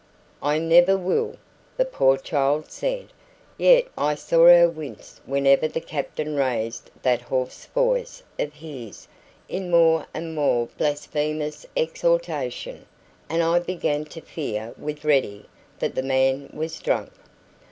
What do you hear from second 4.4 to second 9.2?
her wince whenever the captain raised that hoarse voice of his